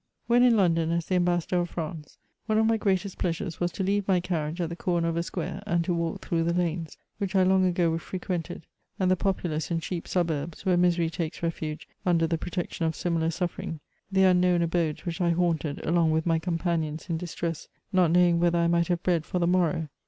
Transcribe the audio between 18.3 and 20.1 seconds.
whether I might have bread for the morrow.